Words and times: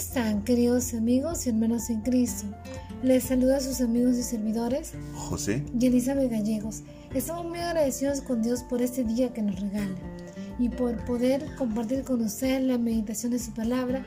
están, 0.00 0.42
queridos 0.44 0.94
amigos 0.94 1.44
y 1.44 1.50
hermanos 1.50 1.90
en 1.90 2.00
Cristo? 2.00 2.46
Les 3.02 3.24
saluda 3.24 3.58
a 3.58 3.60
sus 3.60 3.82
amigos 3.82 4.16
y 4.16 4.22
servidores 4.22 4.92
José 5.14 5.62
y 5.78 5.86
Elizabeth 5.86 6.30
Gallegos. 6.30 6.84
Estamos 7.14 7.44
muy 7.44 7.58
agradecidos 7.58 8.22
con 8.22 8.40
Dios 8.40 8.62
por 8.62 8.80
este 8.80 9.04
día 9.04 9.30
que 9.34 9.42
nos 9.42 9.60
regala 9.60 9.94
y 10.58 10.70
por 10.70 11.04
poder 11.04 11.44
compartir 11.56 12.02
con 12.02 12.22
ustedes 12.22 12.62
la 12.62 12.78
meditación 12.78 13.32
de 13.32 13.38
su 13.40 13.52
palabra 13.52 14.02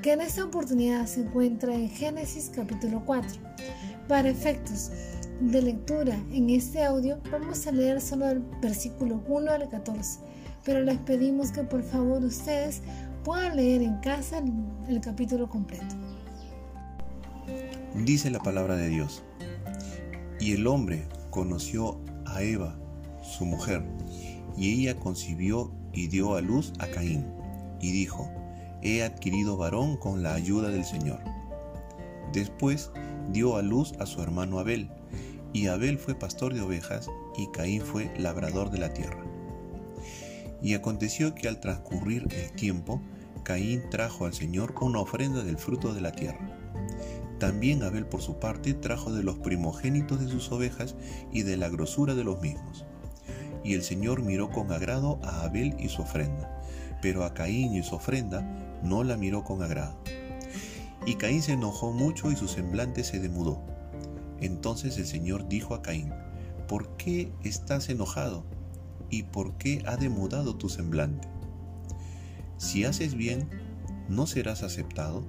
que 0.00 0.12
en 0.12 0.22
esta 0.22 0.46
oportunidad 0.46 1.04
se 1.04 1.20
encuentra 1.20 1.74
en 1.74 1.90
Génesis 1.90 2.50
capítulo 2.54 3.02
4. 3.04 3.30
Para 4.08 4.30
efectos 4.30 4.92
de 5.42 5.60
lectura 5.60 6.16
en 6.32 6.48
este 6.48 6.82
audio 6.82 7.20
vamos 7.30 7.66
a 7.66 7.72
leer 7.72 8.00
solo 8.00 8.30
el 8.30 8.40
versículo 8.62 9.22
1 9.28 9.50
al 9.50 9.68
14, 9.68 10.20
pero 10.64 10.80
les 10.80 10.96
pedimos 11.00 11.50
que 11.50 11.64
por 11.64 11.82
favor 11.82 12.24
ustedes 12.24 12.80
puedan 13.24 13.56
leer 13.56 13.82
en 13.82 13.96
casa 14.00 14.42
el, 14.86 15.00
capítulo 15.00 15.48
completo. 15.48 15.96
Dice 17.94 18.30
la 18.30 18.40
palabra 18.40 18.76
de 18.76 18.88
Dios. 18.88 19.22
Y 20.38 20.52
el 20.52 20.66
hombre 20.66 21.08
conoció 21.30 21.98
a 22.26 22.42
Eva, 22.42 22.76
su 23.22 23.46
mujer, 23.46 23.82
y 24.56 24.74
ella 24.74 25.00
concibió 25.00 25.72
y 25.92 26.08
dio 26.08 26.36
a 26.36 26.42
luz 26.42 26.72
a 26.78 26.86
Caín, 26.86 27.24
y 27.80 27.92
dijo, 27.92 28.30
he 28.82 29.02
adquirido 29.02 29.56
varón 29.56 29.96
con 29.96 30.22
la 30.22 30.34
ayuda 30.34 30.68
del 30.68 30.84
Señor. 30.84 31.20
Después 32.32 32.90
dio 33.32 33.56
a 33.56 33.62
luz 33.62 33.94
a 34.00 34.06
su 34.06 34.20
hermano 34.20 34.58
Abel, 34.58 34.90
y 35.54 35.68
Abel 35.68 35.98
fue 35.98 36.14
pastor 36.14 36.52
de 36.52 36.60
ovejas, 36.60 37.08
y 37.38 37.46
Caín 37.52 37.80
fue 37.80 38.12
labrador 38.18 38.70
de 38.70 38.78
la 38.78 38.92
tierra. 38.92 39.24
Y 40.60 40.74
aconteció 40.74 41.34
que 41.34 41.48
al 41.48 41.60
transcurrir 41.60 42.26
el 42.32 42.50
tiempo, 42.52 43.00
Caín 43.44 43.90
trajo 43.90 44.24
al 44.24 44.32
Señor 44.32 44.74
una 44.80 45.00
ofrenda 45.00 45.44
del 45.44 45.58
fruto 45.58 45.92
de 45.92 46.00
la 46.00 46.12
tierra. 46.12 46.40
También 47.38 47.82
Abel 47.82 48.06
por 48.06 48.22
su 48.22 48.38
parte 48.40 48.72
trajo 48.72 49.12
de 49.12 49.22
los 49.22 49.38
primogénitos 49.38 50.18
de 50.18 50.28
sus 50.28 50.50
ovejas 50.50 50.94
y 51.30 51.42
de 51.42 51.58
la 51.58 51.68
grosura 51.68 52.14
de 52.14 52.24
los 52.24 52.40
mismos. 52.40 52.86
Y 53.62 53.74
el 53.74 53.82
Señor 53.82 54.22
miró 54.22 54.50
con 54.50 54.72
agrado 54.72 55.20
a 55.22 55.42
Abel 55.42 55.76
y 55.78 55.90
su 55.90 56.02
ofrenda, 56.02 56.62
pero 57.02 57.22
a 57.22 57.34
Caín 57.34 57.74
y 57.74 57.82
su 57.82 57.94
ofrenda 57.94 58.40
no 58.82 59.04
la 59.04 59.18
miró 59.18 59.44
con 59.44 59.62
agrado. 59.62 59.98
Y 61.04 61.16
Caín 61.16 61.42
se 61.42 61.52
enojó 61.52 61.92
mucho 61.92 62.30
y 62.30 62.36
su 62.36 62.48
semblante 62.48 63.04
se 63.04 63.20
demudó. 63.20 63.62
Entonces 64.40 64.96
el 64.96 65.06
Señor 65.06 65.48
dijo 65.48 65.74
a 65.74 65.82
Caín, 65.82 66.14
¿por 66.66 66.96
qué 66.96 67.30
estás 67.42 67.90
enojado? 67.90 68.46
¿Y 69.10 69.24
por 69.24 69.58
qué 69.58 69.82
ha 69.86 69.96
demudado 69.96 70.56
tu 70.56 70.70
semblante? 70.70 71.33
Si 72.64 72.84
haces 72.84 73.14
bien, 73.14 73.46
no 74.08 74.26
serás 74.26 74.62
aceptado. 74.62 75.22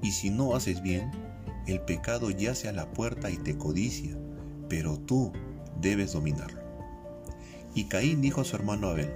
Y 0.00 0.12
si 0.12 0.30
no 0.30 0.56
haces 0.56 0.80
bien, 0.80 1.10
el 1.66 1.80
pecado 1.82 2.30
yace 2.30 2.70
a 2.70 2.72
la 2.72 2.90
puerta 2.90 3.30
y 3.30 3.36
te 3.36 3.58
codicia, 3.58 4.16
pero 4.66 4.98
tú 4.98 5.32
debes 5.82 6.14
dominarlo. 6.14 6.62
Y 7.74 7.84
Caín 7.84 8.22
dijo 8.22 8.40
a 8.40 8.44
su 8.44 8.56
hermano 8.56 8.88
Abel, 8.88 9.12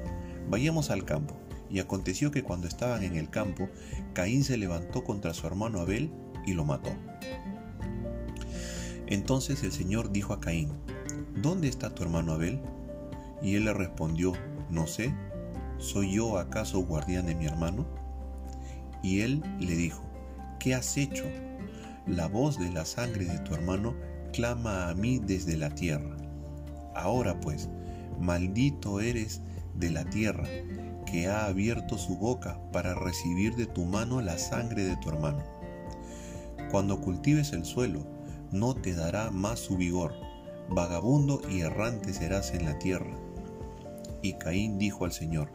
vayamos 0.51 0.91
al 0.91 1.07
campo. 1.07 1.35
Y 1.71 1.79
aconteció 1.79 2.31
que 2.31 2.43
cuando 2.43 2.69
estaban 2.69 3.03
en 3.03 3.17
el 3.17 3.31
campo, 3.31 3.71
Caín 4.13 4.45
se 4.45 4.59
levantó 4.59 5.03
contra 5.03 5.33
su 5.33 5.47
hermano 5.47 5.81
Abel 5.81 6.11
y 6.47 6.53
lo 6.53 6.67
mató. 6.67 6.91
Entonces 9.07 9.63
el 9.63 9.73
Señor 9.73 10.13
dijo 10.13 10.35
a 10.35 10.41
Caín, 10.41 10.69
¿Dónde 11.41 11.69
está 11.69 11.95
tu 11.95 12.03
hermano 12.03 12.33
Abel? 12.33 12.61
Y 13.43 13.55
él 13.55 13.65
le 13.65 13.73
respondió, 13.73 14.35
No 14.69 14.87
sé, 14.87 15.15
¿soy 15.79 16.13
yo 16.13 16.39
acaso 16.39 16.81
guardián 16.81 17.27
de 17.27 17.35
mi 17.35 17.47
hermano? 17.47 17.87
Y 19.03 19.21
él 19.21 19.43
le 19.61 19.77
dijo, 19.77 20.03
¿qué 20.59 20.75
has 20.75 20.97
hecho? 20.97 21.25
La 22.07 22.27
voz 22.27 22.59
de 22.59 22.71
la 22.71 22.85
sangre 22.85 23.25
de 23.27 23.39
tu 23.41 23.55
hermano 23.55 23.95
clama 24.33 24.89
a 24.89 24.95
mí 24.95 25.19
desde 25.19 25.57
la 25.57 25.71
tierra. 25.71 26.17
Ahora 26.95 27.41
pues, 27.41 27.69
maldito 28.19 29.01
eres 29.01 29.43
de 29.75 29.91
la 29.91 30.05
tierra, 30.05 30.49
que 31.07 31.29
ha 31.29 31.47
abierto 31.47 31.99
su 31.99 32.17
boca 32.17 32.59
para 32.73 32.95
recibir 32.95 33.55
de 33.57 33.67
tu 33.67 33.85
mano 33.85 34.21
la 34.21 34.39
sangre 34.39 34.85
de 34.85 34.97
tu 34.97 35.11
hermano. 35.11 35.43
Cuando 36.71 37.01
cultives 37.01 37.53
el 37.53 37.65
suelo, 37.65 38.07
no 38.51 38.75
te 38.75 38.95
dará 38.95 39.31
más 39.31 39.61
su 39.61 39.77
vigor, 39.77 40.15
vagabundo 40.69 41.41
y 41.49 41.61
errante 41.61 42.13
serás 42.13 42.53
en 42.53 42.65
la 42.65 42.79
tierra. 42.79 43.17
Y 44.25 44.33
Caín 44.33 44.79
dijo 44.79 45.05
al 45.05 45.13
Señor, 45.13 45.51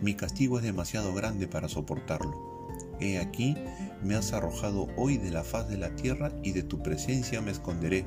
mi 0.00 0.14
castigo 0.14 0.58
es 0.58 0.64
demasiado 0.64 1.12
grande 1.12 1.46
para 1.46 1.68
soportarlo. 1.68 2.34
He 2.98 3.18
aquí, 3.18 3.54
me 4.02 4.14
has 4.14 4.32
arrojado 4.32 4.88
hoy 4.96 5.18
de 5.18 5.30
la 5.30 5.44
faz 5.44 5.68
de 5.68 5.76
la 5.76 5.94
tierra 5.96 6.32
y 6.42 6.52
de 6.52 6.62
tu 6.62 6.82
presencia 6.82 7.42
me 7.42 7.50
esconderé, 7.50 8.06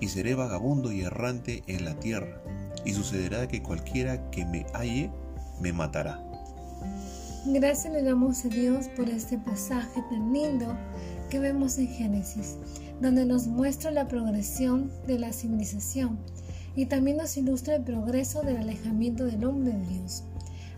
y 0.00 0.08
seré 0.08 0.34
vagabundo 0.34 0.90
y 0.90 1.02
errante 1.02 1.62
en 1.68 1.84
la 1.84 1.94
tierra, 2.00 2.42
y 2.84 2.94
sucederá 2.94 3.46
que 3.46 3.62
cualquiera 3.62 4.28
que 4.30 4.44
me 4.44 4.66
halle 4.74 5.12
me 5.60 5.72
matará. 5.72 6.20
Gracias 7.46 7.92
le 7.92 8.02
damos 8.02 8.44
a 8.44 8.48
Dios 8.48 8.88
por 8.96 9.08
este 9.08 9.38
pasaje 9.38 10.02
tan 10.10 10.32
lindo 10.32 10.76
que 11.30 11.38
vemos 11.38 11.78
en 11.78 11.86
Génesis, 11.86 12.56
donde 13.00 13.24
nos 13.24 13.46
muestra 13.46 13.92
la 13.92 14.08
progresión 14.08 14.90
de 15.06 15.20
la 15.20 15.32
civilización 15.32 16.18
y 16.76 16.86
también 16.86 17.16
nos 17.16 17.36
ilustra 17.36 17.76
el 17.76 17.82
progreso 17.82 18.42
del 18.42 18.58
alejamiento 18.58 19.24
del 19.24 19.44
hombre 19.44 19.72
de 19.72 19.86
Dios. 19.86 20.24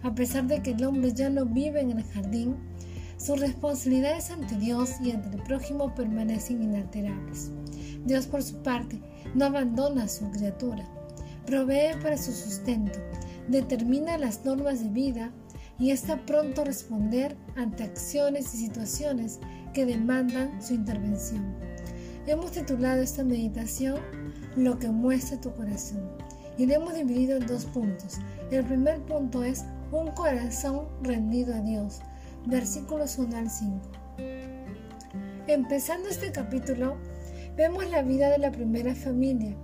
A 0.02 0.14
pesar 0.14 0.46
de 0.46 0.62
que 0.62 0.70
el 0.70 0.84
hombre 0.84 1.12
ya 1.12 1.28
no 1.28 1.44
vive 1.44 1.80
en 1.80 1.90
el 1.90 2.04
jardín, 2.04 2.56
sus 3.18 3.40
responsabilidades 3.40 4.30
ante 4.30 4.56
Dios 4.56 4.92
y 5.02 5.10
ante 5.10 5.36
el 5.36 5.42
prójimo 5.42 5.92
permanecen 5.94 6.62
inalterables. 6.62 7.50
Dios 8.06 8.26
por 8.26 8.44
su 8.44 8.62
parte 8.62 9.00
no 9.34 9.46
abandona 9.46 10.04
a 10.04 10.08
su 10.08 10.30
criatura, 10.30 10.88
provee 11.44 12.00
para 12.00 12.16
su 12.16 12.32
sustento, 12.32 12.98
determina 13.48 14.16
las 14.18 14.44
normas 14.44 14.84
de 14.84 14.90
vida 14.90 15.32
y 15.80 15.90
está 15.90 16.24
pronto 16.26 16.62
a 16.62 16.64
responder 16.64 17.36
ante 17.56 17.82
acciones 17.82 18.54
y 18.54 18.58
situaciones 18.58 19.40
que 19.74 19.84
demandan 19.84 20.62
su 20.62 20.74
intervención. 20.74 21.67
Hemos 22.28 22.52
titulado 22.52 23.00
esta 23.00 23.24
meditación 23.24 24.00
Lo 24.54 24.78
que 24.78 24.90
muestra 24.90 25.40
tu 25.40 25.50
corazón 25.54 26.10
y 26.58 26.66
lo 26.66 26.74
hemos 26.74 26.92
dividido 26.92 27.38
en 27.38 27.46
dos 27.46 27.64
puntos. 27.64 28.18
El 28.50 28.66
primer 28.66 29.00
punto 29.00 29.42
es 29.42 29.64
un 29.92 30.08
corazón 30.08 30.88
rendido 31.02 31.54
a 31.54 31.60
Dios. 31.60 32.00
Versículos 32.44 33.16
1 33.16 33.34
al 33.34 33.48
5. 33.48 33.80
Empezando 35.46 36.10
este 36.10 36.30
capítulo, 36.30 36.98
vemos 37.56 37.88
la 37.88 38.02
vida 38.02 38.28
de 38.28 38.36
la 38.36 38.52
primera 38.52 38.94
familia, 38.94 39.56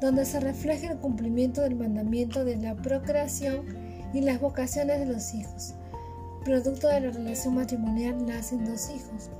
donde 0.00 0.24
se 0.24 0.40
refleja 0.40 0.90
el 0.90 0.98
cumplimiento 0.98 1.60
del 1.60 1.76
mandamiento 1.76 2.44
de 2.44 2.56
la 2.56 2.74
procreación 2.74 3.64
y 4.12 4.22
las 4.22 4.40
vocaciones 4.40 4.98
de 4.98 5.06
los 5.06 5.34
hijos. 5.34 5.74
Producto 6.44 6.88
de 6.88 7.00
la 7.00 7.10
relación 7.10 7.54
matrimonial 7.54 8.26
nacen 8.26 8.64
dos 8.64 8.90
hijos. 8.90 9.30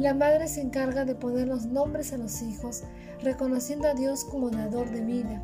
La 0.00 0.14
madre 0.14 0.48
se 0.48 0.62
encarga 0.62 1.04
de 1.04 1.14
poner 1.14 1.46
los 1.46 1.66
nombres 1.66 2.14
a 2.14 2.16
los 2.16 2.40
hijos, 2.40 2.84
reconociendo 3.22 3.86
a 3.86 3.92
Dios 3.92 4.24
como 4.24 4.48
dador 4.48 4.90
de 4.90 5.04
vida 5.04 5.42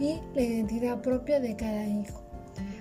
y 0.00 0.20
la 0.34 0.42
identidad 0.42 1.00
propia 1.00 1.38
de 1.38 1.54
cada 1.54 1.86
hijo. 1.86 2.20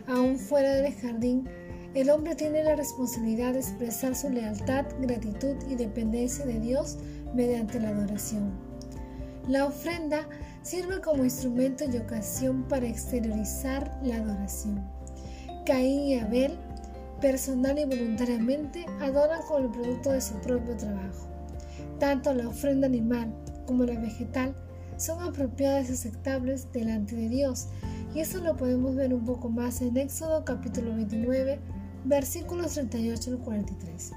Aún 0.07 0.40
fuera 0.40 0.73
del 0.73 0.91
jardín, 0.96 1.47
el 1.94 2.09
hombre 2.09 2.34
tiene 2.34 2.63
la 2.63 2.75
responsabilidad 2.75 3.53
de 3.53 3.59
expresar 3.59 4.16
su 4.16 4.31
lealtad, 4.31 4.88
gratitud 5.02 5.56
y 5.69 5.75
dependencia 5.75 6.47
de 6.47 6.59
Dios 6.59 6.97
mediante 7.35 7.79
la 7.79 7.90
adoración. 7.90 8.52
La 9.47 9.68
ofrenda 9.68 10.28
sirve 10.63 11.00
como 11.00 11.25
instrumento 11.25 11.84
y 11.84 11.96
ocasión 11.96 12.63
para 12.63 12.88
exteriorizar 12.88 14.00
la 14.02 14.16
adoración. 14.16 14.84
Caín 15.63 16.07
y 16.07 16.18
Abel, 16.18 16.57
personal 17.21 17.77
y 17.79 17.85
voluntariamente, 17.85 18.85
adoran 18.99 19.41
con 19.47 19.63
el 19.63 19.69
producto 19.69 20.11
de 20.11 20.21
su 20.21 20.33
propio 20.35 20.75
trabajo. 20.77 21.27
Tanto 21.99 22.33
la 22.33 22.47
ofrenda 22.47 22.87
animal 22.87 23.33
como 23.65 23.85
la 23.85 23.99
vegetal 23.99 24.55
son 24.97 25.23
apropiadas 25.23 25.89
y 25.89 25.93
aceptables 25.93 26.71
delante 26.71 27.15
de 27.15 27.29
Dios 27.29 27.67
y 28.15 28.19
eso 28.19 28.39
lo 28.39 28.55
podemos 28.55 28.95
ver 28.95 29.13
un 29.13 29.25
poco 29.25 29.49
más 29.49 29.81
en 29.81 29.97
Éxodo 29.97 30.45
capítulo 30.45 30.95
29, 30.95 31.59
versículos 32.05 32.73
38 32.73 33.31
al 33.31 33.37
43. 33.39 34.11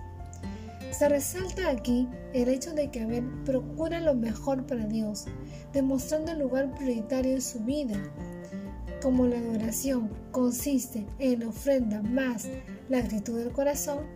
Se 0.90 1.08
resalta 1.08 1.70
aquí 1.70 2.06
el 2.34 2.48
hecho 2.48 2.72
de 2.74 2.90
que 2.90 3.02
Abel 3.02 3.24
procura 3.44 4.00
lo 4.00 4.14
mejor 4.14 4.66
para 4.66 4.86
Dios, 4.86 5.26
demostrando 5.72 6.32
el 6.32 6.40
lugar 6.40 6.74
prioritario 6.74 7.32
en 7.32 7.42
su 7.42 7.60
vida. 7.60 7.96
Como 9.02 9.26
la 9.26 9.38
adoración 9.38 10.10
consiste 10.30 11.06
en 11.18 11.40
la 11.40 11.48
ofrenda 11.48 12.02
más 12.02 12.48
la 12.88 12.98
actitud 12.98 13.38
del 13.38 13.52
corazón, 13.52 14.06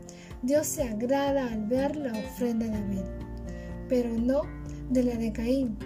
Dios 0.42 0.66
se 0.66 0.84
agrada 0.84 1.46
al 1.52 1.66
ver 1.66 1.96
la 1.96 2.12
ofrenda 2.12 2.66
de 2.66 2.76
Abel, 2.76 3.04
pero 3.88 4.10
no 4.16 4.42
de 4.90 5.04
la 5.04 5.16
de 5.16 5.32
Caín, 5.32 5.76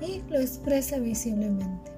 y 0.00 0.22
lo 0.28 0.38
expresa 0.38 0.98
visiblemente. 0.98 1.90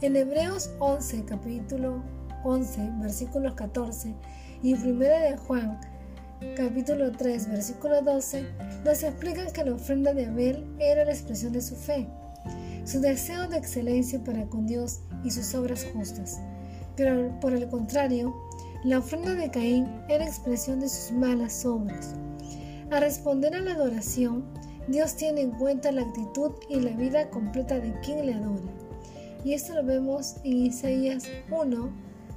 En 0.00 0.14
Hebreos 0.14 0.70
11, 0.78 1.24
capítulo 1.24 2.02
11, 2.44 2.92
versículos 3.00 3.54
14 3.54 4.14
y 4.62 4.74
1 4.74 4.98
de 4.98 5.36
Juan, 5.36 5.80
capítulo 6.56 7.10
3, 7.10 7.50
versículo 7.50 8.02
12, 8.02 8.46
nos 8.84 9.02
explican 9.02 9.52
que 9.52 9.64
la 9.64 9.74
ofrenda 9.74 10.14
de 10.14 10.26
Abel 10.26 10.64
era 10.78 11.04
la 11.04 11.10
expresión 11.10 11.52
de 11.52 11.60
su 11.60 11.74
fe, 11.74 12.06
su 12.84 13.00
deseo 13.00 13.48
de 13.48 13.58
excelencia 13.58 14.22
para 14.22 14.46
con 14.46 14.66
Dios 14.66 15.00
y 15.24 15.30
sus 15.32 15.52
obras 15.54 15.84
justas. 15.92 16.38
Pero 16.94 17.38
por 17.40 17.52
el 17.52 17.68
contrario, 17.68 18.34
la 18.84 18.98
ofrenda 18.98 19.34
de 19.34 19.50
Caín 19.50 19.88
era 20.08 20.24
expresión 20.24 20.78
de 20.78 20.88
sus 20.88 21.10
malas 21.10 21.66
obras. 21.66 22.14
Al 22.90 23.00
responder 23.00 23.54
a 23.56 23.60
la 23.60 23.72
adoración, 23.72 24.44
Dios 24.86 25.16
tiene 25.16 25.40
en 25.40 25.50
cuenta 25.50 25.90
la 25.90 26.02
actitud 26.02 26.52
y 26.68 26.80
la 26.80 26.92
vida 26.92 27.28
completa 27.28 27.80
de 27.80 27.92
quien 28.00 28.24
le 28.24 28.34
adora. 28.34 28.72
Y 29.44 29.52
esto 29.52 29.74
lo 29.74 29.84
vemos 29.84 30.36
en 30.44 30.66
Isaías 30.66 31.24
1, 31.50 31.90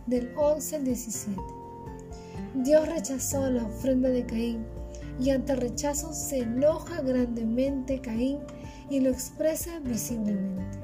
del 0.08 0.34
11 0.36 0.76
al 0.78 0.84
17. 0.84 1.40
Dios 2.56 2.88
rechazó 2.88 3.50
la 3.50 3.64
ofrenda 3.64 4.10
de 4.10 4.26
Caín 4.26 4.66
y 5.20 5.30
ante 5.30 5.54
el 5.54 5.62
rechazo 5.62 6.12
se 6.12 6.40
enoja 6.40 7.02
grandemente 7.02 8.02
Caín 8.02 8.40
y 8.90 9.00
lo 9.00 9.12
expresa 9.12 9.80
visiblemente. 9.80 10.80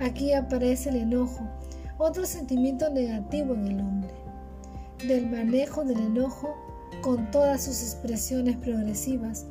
Aquí 0.00 0.32
aparece 0.32 0.90
el 0.90 0.96
enojo, 0.96 1.48
otro 1.98 2.24
sentimiento 2.24 2.88
negativo 2.90 3.54
en 3.54 3.66
el 3.66 3.80
hombre. 3.80 4.17
Del 5.06 5.30
manejo 5.30 5.84
del 5.84 5.98
enojo, 5.98 6.56
con 7.02 7.30
todas 7.30 7.64
sus 7.64 7.82
expresiones 7.82 8.56
progresivas, 8.56 9.46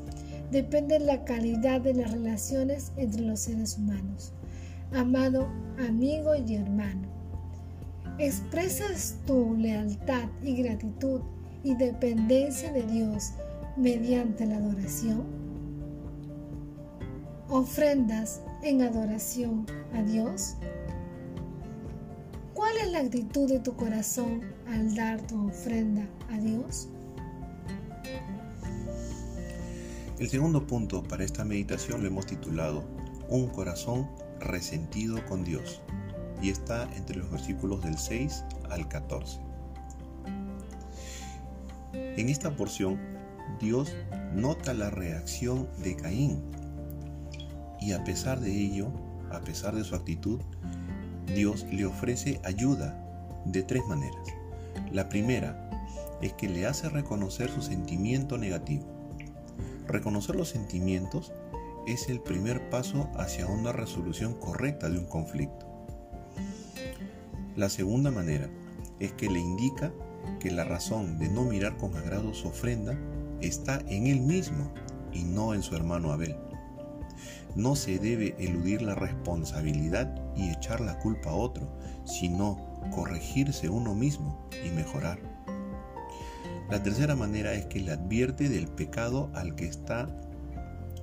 depende 0.51 0.99
la 0.99 1.23
calidad 1.23 1.79
de 1.79 1.93
las 1.93 2.11
relaciones 2.11 2.91
entre 2.97 3.21
los 3.21 3.41
seres 3.41 3.77
humanos. 3.77 4.33
Amado 4.93 5.47
amigo 5.87 6.35
y 6.35 6.55
hermano, 6.55 7.07
¿expresas 8.17 9.15
tu 9.25 9.55
lealtad 9.55 10.27
y 10.43 10.55
gratitud 10.63 11.21
y 11.63 11.75
dependencia 11.75 12.71
de 12.73 12.83
Dios 12.83 13.31
mediante 13.77 14.45
la 14.45 14.57
adoración? 14.57 15.23
¿Ofrendas 17.49 18.41
en 18.63 18.81
adoración 18.81 19.65
a 19.93 20.01
Dios? 20.03 20.55
¿Cuál 22.57 22.75
es 22.77 22.91
la 22.91 23.01
actitud 23.01 23.47
de 23.47 23.59
tu 23.59 23.75
corazón 23.75 24.41
al 24.65 24.95
dar 24.95 25.21
tu 25.27 25.47
ofrenda 25.47 26.09
a 26.31 26.39
Dios? 26.39 26.87
El 30.17 30.27
segundo 30.27 30.65
punto 30.65 31.03
para 31.03 31.23
esta 31.23 31.45
meditación 31.45 32.01
lo 32.01 32.07
hemos 32.07 32.25
titulado 32.25 32.83
Un 33.29 33.45
corazón 33.49 34.09
resentido 34.39 35.23
con 35.27 35.43
Dios 35.43 35.83
y 36.41 36.49
está 36.49 36.91
entre 36.95 37.17
los 37.17 37.29
versículos 37.29 37.83
del 37.83 37.95
6 37.95 38.43
al 38.71 38.87
14. 38.87 39.39
En 41.93 42.27
esta 42.27 42.55
porción, 42.55 42.99
Dios 43.59 43.95
nota 44.33 44.73
la 44.73 44.89
reacción 44.89 45.69
de 45.83 45.95
Caín 45.95 46.41
y 47.79 47.91
a 47.91 48.03
pesar 48.03 48.39
de 48.39 48.49
ello, 48.49 48.87
a 49.31 49.41
pesar 49.41 49.75
de 49.75 49.83
su 49.83 49.93
actitud, 49.93 50.41
Dios 51.33 51.65
le 51.71 51.85
ofrece 51.85 52.39
ayuda 52.43 53.03
de 53.45 53.63
tres 53.63 53.85
maneras. 53.87 54.23
La 54.91 55.09
primera 55.09 55.69
es 56.21 56.33
que 56.33 56.49
le 56.49 56.65
hace 56.65 56.89
reconocer 56.89 57.49
su 57.49 57.61
sentimiento 57.61 58.37
negativo. 58.37 58.85
Reconocer 59.87 60.35
los 60.35 60.49
sentimientos 60.49 61.33
es 61.85 62.09
el 62.09 62.19
primer 62.19 62.69
paso 62.69 63.09
hacia 63.17 63.47
una 63.47 63.71
resolución 63.71 64.33
correcta 64.33 64.89
de 64.89 64.99
un 64.99 65.05
conflicto. 65.05 65.65
La 67.55 67.69
segunda 67.69 68.11
manera 68.11 68.49
es 68.99 69.13
que 69.13 69.29
le 69.29 69.39
indica 69.39 69.91
que 70.39 70.51
la 70.51 70.63
razón 70.63 71.17
de 71.17 71.29
no 71.29 71.43
mirar 71.43 71.77
con 71.77 71.95
agrado 71.95 72.33
su 72.33 72.49
ofrenda 72.49 72.97
está 73.41 73.81
en 73.87 74.07
él 74.07 74.21
mismo 74.21 74.71
y 75.13 75.23
no 75.23 75.53
en 75.53 75.63
su 75.63 75.75
hermano 75.75 76.11
Abel. 76.11 76.35
No 77.55 77.75
se 77.75 77.99
debe 77.99 78.35
eludir 78.37 78.81
la 78.81 78.95
responsabilidad 78.95 80.26
y 80.37 80.49
echar 80.49 80.79
la 80.81 80.99
culpa 80.99 81.31
a 81.31 81.35
otro, 81.35 81.67
sino 82.05 82.79
corregirse 82.93 83.69
uno 83.69 83.95
mismo 83.95 84.47
y 84.65 84.69
mejorar. 84.69 85.19
La 86.69 86.83
tercera 86.83 87.15
manera 87.15 87.53
es 87.53 87.65
que 87.65 87.79
le 87.79 87.91
advierte 87.91 88.49
del 88.49 88.67
pecado 88.67 89.29
al 89.33 89.55
que 89.55 89.65
está 89.65 90.07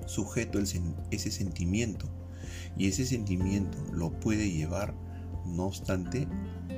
sujeto 0.07 0.59
ese 0.59 1.31
sentimiento 1.31 2.09
y 2.77 2.89
ese 2.89 3.07
sentimiento 3.07 3.79
lo 3.93 4.11
puede 4.21 4.51
llevar, 4.51 4.95
no 5.47 5.67
obstante, 5.67 6.29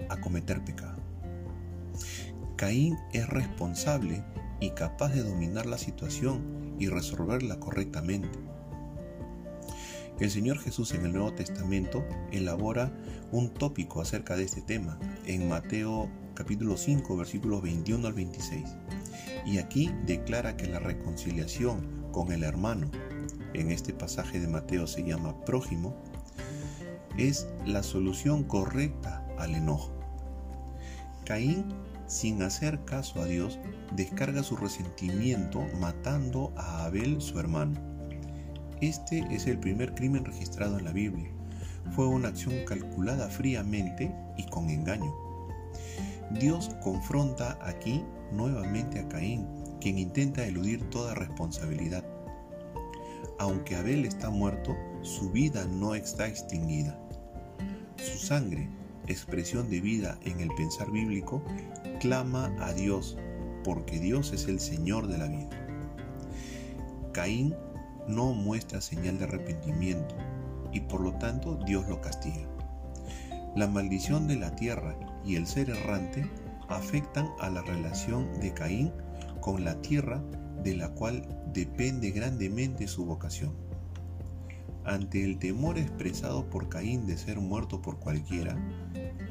a 0.09 0.21
cometer 0.21 0.65
pecado. 0.65 0.97
Caín 2.57 2.97
es 3.13 3.29
responsable 3.29 4.25
y 4.61 4.71
capaz 4.71 5.13
de 5.13 5.23
dominar 5.23 5.67
la 5.67 5.79
situación 5.79 6.77
y 6.79 6.89
resolverla 6.89 7.59
correctamente. 7.59 8.39
El 10.19 10.31
Señor 10.31 10.59
Jesús 10.59 10.95
en 10.95 11.05
el 11.05 11.13
Nuevo 11.13 11.35
Testamento 11.35 12.03
elabora 12.33 12.91
un 13.33 13.53
tópico 13.53 14.01
acerca 14.01 14.35
de 14.35 14.45
este 14.45 14.63
tema 14.63 14.99
en 15.27 15.47
Mateo 15.47 16.09
capítulo 16.33 16.79
5 16.79 17.19
versículos 17.19 17.61
21 17.61 18.07
al 18.07 18.15
26. 18.15 18.65
Y 19.45 19.59
aquí 19.59 19.93
declara 20.07 20.57
que 20.57 20.69
la 20.69 20.79
reconciliación 20.79 22.07
con 22.13 22.33
el 22.33 22.45
hermano, 22.45 22.91
en 23.53 23.71
este 23.71 23.93
pasaje 23.93 24.41
de 24.41 24.49
Mateo 24.49 24.87
se 24.87 25.05
llama 25.05 25.45
prójimo, 25.45 25.95
es 27.19 27.47
la 27.67 27.83
solución 27.83 28.43
correcta 28.43 29.23
al 29.37 29.55
enojo. 29.55 29.93
Caín, 31.27 31.67
sin 32.07 32.43
hacer 32.43 32.83
caso 32.87 33.21
a 33.21 33.27
Dios, 33.27 33.59
descarga 33.95 34.43
su 34.43 34.57
resentimiento 34.57 35.63
matando 35.79 36.55
a 36.57 36.87
Abel 36.87 37.21
su 37.21 37.39
hermano. 37.39 37.96
Este 38.81 39.27
es 39.31 39.47
el 39.47 39.59
primer 39.59 39.95
crimen 39.95 40.25
registrado 40.25 40.79
en 40.79 40.85
la 40.85 40.93
Biblia. 40.93 41.31
Fue 41.93 42.07
una 42.07 42.29
acción 42.29 42.55
calculada 42.67 43.29
fríamente 43.29 44.15
y 44.37 44.45
con 44.45 44.69
engaño. 44.69 45.15
Dios 46.39 46.77
confronta 46.83 47.59
aquí 47.63 48.05
nuevamente 48.33 49.01
a 49.01 49.09
Caín, 49.09 49.47
quien 49.81 49.99
intenta 49.99 50.45
eludir 50.45 50.83
toda 50.91 51.15
responsabilidad. 51.15 52.05
Aunque 53.39 53.77
Abel 53.77 54.05
está 54.05 54.29
muerto, 54.29 54.77
su 55.03 55.31
vida 55.31 55.65
no 55.67 55.95
está 55.95 56.27
extinguida. 56.27 56.99
Su 57.97 58.19
sangre, 58.19 58.69
expresión 59.07 59.71
de 59.71 59.81
vida 59.81 60.19
en 60.25 60.41
el 60.41 60.49
pensar 60.55 60.91
bíblico, 60.91 61.43
clama 62.01 62.55
a 62.61 62.75
Dios, 62.75 63.17
porque 63.65 63.99
Dios 64.01 64.33
es 64.33 64.49
el 64.49 64.61
Señor 64.61 65.07
de 65.07 65.19
la 65.19 65.29
vida. 65.29 65.49
Caín 67.13 67.55
no 68.09 68.33
muestra 68.33 68.81
señal 68.81 69.19
de 69.19 69.25
arrepentimiento 69.25 70.15
y 70.73 70.81
por 70.81 71.01
lo 71.01 71.13
tanto 71.15 71.57
Dios 71.65 71.89
lo 71.89 72.01
castiga. 72.01 72.47
La 73.55 73.67
maldición 73.67 74.29
de 74.29 74.37
la 74.37 74.55
tierra 74.55 74.97
y 75.25 75.37
el 75.37 75.47
ser 75.47 75.71
errante 75.71 76.31
afectan 76.69 77.31
a 77.41 77.49
la 77.49 77.63
relación 77.63 78.41
de 78.41 78.53
Caín 78.53 78.93
con 79.41 79.65
la 79.65 79.81
tierra 79.81 80.23
de 80.63 80.77
la 80.77 80.91
cual 80.91 81.27
depende 81.53 82.11
grandemente 82.11 82.89
su 82.89 83.05
vocación. 83.05 83.53
Ante 84.85 85.25
el 85.25 85.39
temor 85.39 85.79
expresado 85.79 86.49
por 86.49 86.69
Caín 86.69 87.07
de 87.07 87.17
ser 87.17 87.41
muerto 87.41 87.83
por 87.83 87.99
cualquiera, 87.99 88.57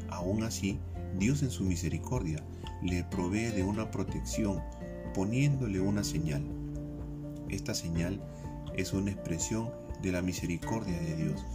aún 0.09 0.43
así 0.43 0.79
Dios 1.17 1.43
en 1.43 1.51
su 1.51 1.63
misericordia 1.63 2.43
le 2.81 3.03
provee 3.03 3.51
de 3.51 3.63
una 3.63 3.89
protección 3.91 4.61
poniéndole 5.13 5.79
una 5.79 6.03
señal. 6.03 6.43
Esta 7.47 7.73
señal 7.73 8.21
es 8.77 8.93
una 8.93 9.11
expresión 9.11 9.71
de 10.01 10.11
la 10.11 10.21
misericordia 10.21 10.99
de 10.99 11.15
Dios, 11.15 11.45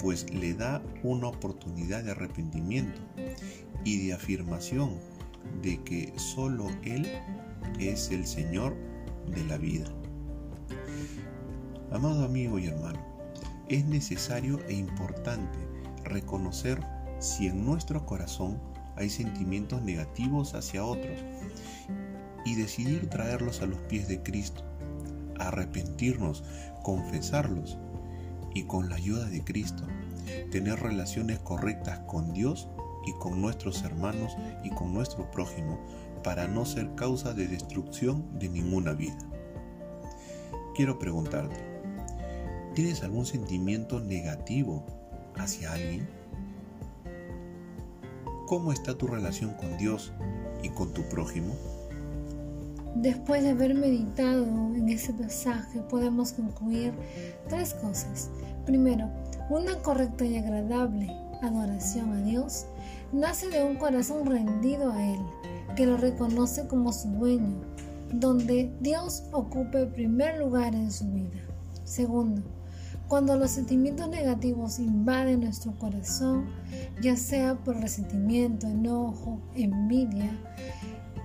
pues 0.00 0.32
le 0.32 0.54
da 0.54 0.82
una 1.02 1.28
oportunidad 1.28 2.02
de 2.02 2.12
arrepentimiento 2.12 3.00
y 3.84 4.06
de 4.06 4.12
afirmación 4.14 4.98
de 5.62 5.82
que 5.82 6.12
solo 6.16 6.68
Él 6.82 7.06
es 7.78 8.10
el 8.10 8.26
Señor 8.26 8.76
de 9.34 9.44
la 9.44 9.58
vida. 9.58 9.86
Amado 11.92 12.24
amigo 12.24 12.58
y 12.58 12.66
hermano, 12.66 13.00
es 13.68 13.84
necesario 13.84 14.60
e 14.68 14.74
importante 14.74 15.58
reconocer 16.04 16.80
si 17.18 17.46
en 17.46 17.64
nuestro 17.64 18.06
corazón 18.06 18.60
hay 18.96 19.10
sentimientos 19.10 19.82
negativos 19.82 20.54
hacia 20.54 20.84
otros 20.84 21.18
y 22.44 22.54
decidir 22.54 23.08
traerlos 23.08 23.60
a 23.60 23.66
los 23.66 23.78
pies 23.82 24.08
de 24.08 24.22
Cristo 24.22 24.64
arrepentirnos, 25.40 26.44
confesarlos 26.82 27.78
y 28.54 28.64
con 28.64 28.88
la 28.88 28.96
ayuda 28.96 29.26
de 29.26 29.44
Cristo, 29.44 29.84
tener 30.50 30.80
relaciones 30.80 31.38
correctas 31.38 32.00
con 32.00 32.32
Dios 32.32 32.68
y 33.06 33.12
con 33.14 33.40
nuestros 33.40 33.82
hermanos 33.82 34.36
y 34.64 34.70
con 34.70 34.92
nuestro 34.92 35.30
prójimo 35.30 35.78
para 36.22 36.48
no 36.48 36.64
ser 36.64 36.94
causa 36.94 37.32
de 37.32 37.46
destrucción 37.46 38.38
de 38.38 38.48
ninguna 38.48 38.92
vida. 38.92 39.18
Quiero 40.74 40.98
preguntarte, 40.98 41.56
¿tienes 42.74 43.02
algún 43.02 43.26
sentimiento 43.26 44.00
negativo 44.00 44.84
hacia 45.36 45.72
alguien? 45.72 46.08
¿Cómo 48.46 48.72
está 48.72 48.96
tu 48.98 49.06
relación 49.06 49.54
con 49.54 49.78
Dios 49.78 50.12
y 50.62 50.70
con 50.70 50.92
tu 50.92 51.02
prójimo? 51.08 51.54
Después 52.94 53.42
de 53.42 53.50
haber 53.50 53.74
meditado 53.74 54.44
en 54.44 54.88
ese 54.88 55.12
pasaje, 55.12 55.80
podemos 55.88 56.32
concluir 56.32 56.92
tres 57.48 57.74
cosas. 57.74 58.30
Primero, 58.66 59.08
una 59.48 59.76
correcta 59.78 60.24
y 60.24 60.36
agradable 60.36 61.10
adoración 61.42 62.12
a 62.12 62.22
Dios 62.22 62.66
nace 63.12 63.48
de 63.48 63.64
un 63.64 63.76
corazón 63.76 64.26
rendido 64.26 64.92
a 64.92 65.06
Él, 65.06 65.20
que 65.76 65.86
lo 65.86 65.96
reconoce 65.96 66.66
como 66.66 66.92
su 66.92 67.08
dueño, 67.08 67.60
donde 68.12 68.72
Dios 68.80 69.24
ocupe 69.32 69.82
el 69.82 69.88
primer 69.88 70.38
lugar 70.38 70.74
en 70.74 70.90
su 70.90 71.10
vida. 71.10 71.40
Segundo, 71.84 72.42
cuando 73.08 73.36
los 73.36 73.50
sentimientos 73.50 74.08
negativos 74.08 74.78
invaden 74.78 75.40
nuestro 75.40 75.76
corazón, 75.78 76.46
ya 77.02 77.16
sea 77.16 77.56
por 77.56 77.76
resentimiento, 77.76 78.68
enojo, 78.68 79.40
envidia, 79.54 80.30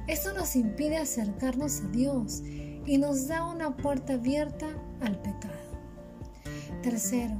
esto 0.07 0.33
nos 0.33 0.55
impide 0.55 0.97
acercarnos 0.97 1.81
a 1.81 1.87
Dios 1.87 2.43
y 2.85 2.97
nos 2.97 3.27
da 3.27 3.45
una 3.45 3.75
puerta 3.75 4.13
abierta 4.13 4.67
al 5.01 5.17
pecado. 5.19 5.53
Tercero, 6.83 7.35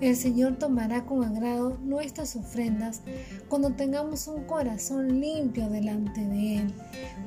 el 0.00 0.16
Señor 0.16 0.56
tomará 0.56 1.04
con 1.04 1.24
agrado 1.24 1.78
nuestras 1.82 2.36
ofrendas 2.36 3.02
cuando 3.48 3.72
tengamos 3.72 4.26
un 4.28 4.44
corazón 4.44 5.20
limpio 5.20 5.68
delante 5.68 6.22
de 6.26 6.58
Él, 6.58 6.74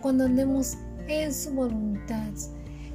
cuando 0.01 0.25
andemos 0.25 0.77
en 1.07 1.33
su 1.33 1.51
voluntad. 1.51 2.31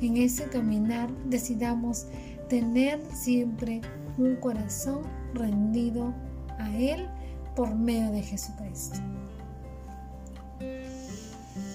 En 0.01 0.17
ese 0.17 0.45
caminar 0.45 1.11
decidamos 1.27 2.07
tener 2.49 3.01
siempre 3.13 3.81
un 4.19 4.37
corazón 4.37 5.03
rendido 5.35 6.15
a 6.59 6.71
Él 6.77 7.09
por 7.57 7.75
medio 7.75 8.11
de 8.11 8.23
Jesucristo. 8.23 8.99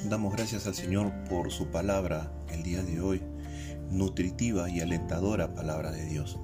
Damos 0.09 0.33
gracias 0.33 0.65
al 0.65 0.73
Señor 0.73 1.11
por 1.29 1.51
su 1.51 1.67
palabra 1.67 2.31
el 2.51 2.63
día 2.63 2.81
de 2.81 2.99
hoy, 2.99 3.21
nutritiva 3.91 4.67
y 4.67 4.81
alentadora 4.81 5.53
palabra 5.53 5.91
de 5.91 6.03
Dios. 6.03 6.39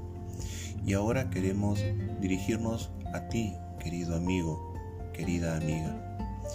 Y 0.86 0.93
ahora 0.93 1.31
queremos 1.31 1.84
dirigirnos 2.22 2.91
a 3.12 3.27
ti, 3.27 3.55
querido 3.79 4.15
amigo, 4.15 4.72
querida 5.13 5.57
amiga, 5.57 6.45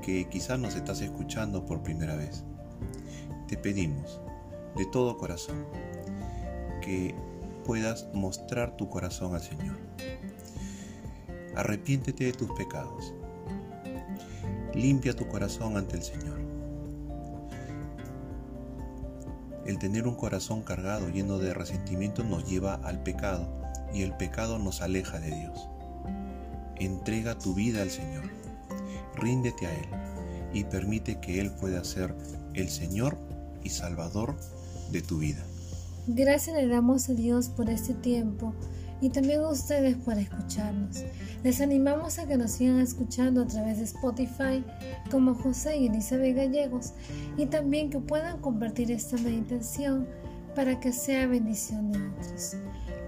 que 0.00 0.30
quizás 0.30 0.58
nos 0.58 0.76
estás 0.76 1.02
escuchando 1.02 1.66
por 1.66 1.82
primera 1.82 2.16
vez. 2.16 2.42
Te 3.46 3.58
pedimos 3.58 4.22
de 4.76 4.86
todo 4.86 5.18
corazón 5.18 5.66
que 6.80 7.14
puedas 7.66 8.08
mostrar 8.14 8.78
tu 8.78 8.88
corazón 8.88 9.34
al 9.34 9.42
Señor. 9.42 9.76
Arrepiéntete 11.54 12.24
de 12.24 12.32
tus 12.32 12.50
pecados. 12.52 13.12
Limpia 14.74 15.14
tu 15.14 15.26
corazón 15.26 15.76
ante 15.76 15.96
el 15.96 16.02
Señor. 16.02 16.38
El 19.66 19.78
tener 19.78 20.06
un 20.06 20.14
corazón 20.14 20.62
cargado, 20.62 21.08
lleno 21.08 21.38
de 21.38 21.54
resentimiento, 21.54 22.24
nos 22.24 22.48
lleva 22.48 22.74
al 22.74 23.02
pecado 23.02 23.48
y 23.92 24.02
el 24.02 24.16
pecado 24.16 24.58
nos 24.58 24.80
aleja 24.80 25.18
de 25.18 25.34
Dios. 25.34 25.68
Entrega 26.76 27.38
tu 27.38 27.54
vida 27.54 27.82
al 27.82 27.90
Señor. 27.90 28.24
Ríndete 29.16 29.66
a 29.66 29.74
Él 29.74 29.88
y 30.52 30.64
permite 30.64 31.20
que 31.20 31.40
Él 31.40 31.50
pueda 31.50 31.84
ser 31.84 32.14
el 32.54 32.68
Señor 32.68 33.18
y 33.62 33.70
Salvador 33.70 34.36
de 34.90 35.02
tu 35.02 35.18
vida. 35.18 35.44
Gracias 36.06 36.56
le 36.56 36.66
damos 36.66 37.08
a 37.08 37.14
Dios 37.14 37.48
por 37.48 37.70
este 37.70 37.94
tiempo 37.94 38.54
y 39.00 39.10
también 39.10 39.40
a 39.40 39.48
ustedes 39.48 39.96
por 39.96 40.18
escucharnos. 40.18 41.04
Les 41.42 41.60
animamos 41.60 42.18
a 42.18 42.26
que 42.26 42.36
nos 42.36 42.52
sigan 42.52 42.80
escuchando 42.80 43.42
a 43.42 43.46
través 43.46 43.78
de 43.78 43.84
Spotify 43.84 44.64
como 45.10 45.34
José 45.34 45.78
y 45.78 45.86
Elizabeth 45.86 46.36
Gallegos 46.36 46.92
y 47.36 47.46
también 47.46 47.90
que 47.90 47.98
puedan 47.98 48.38
compartir 48.40 48.90
esta 48.90 49.16
meditación 49.18 50.06
para 50.54 50.78
que 50.80 50.92
sea 50.92 51.26
bendición 51.26 51.92
de 51.92 51.98
otros. 51.98 52.56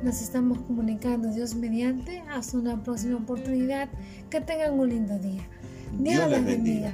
Nos 0.02 0.20
estamos 0.20 0.58
comunicando 0.62 1.32
Dios 1.32 1.54
mediante. 1.54 2.22
Hasta 2.30 2.58
una 2.58 2.82
próxima 2.82 3.18
oportunidad. 3.18 3.88
Que 4.30 4.40
tengan 4.40 4.78
un 4.78 4.88
lindo 4.88 5.18
día. 5.18 5.42
Dios, 5.98 6.28
les 6.28 6.44
bendiga. 6.44 6.92